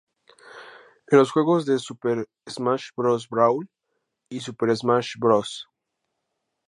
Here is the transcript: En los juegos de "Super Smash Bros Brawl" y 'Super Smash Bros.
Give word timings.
En 1.11 1.19
los 1.19 1.31
juegos 1.31 1.67
de 1.67 1.77
"Super 1.77 2.27
Smash 2.49 2.89
Bros 2.97 3.29
Brawl" 3.29 3.69
y 4.29 4.39
'Super 4.39 4.75
Smash 4.75 5.17
Bros. 5.19 5.67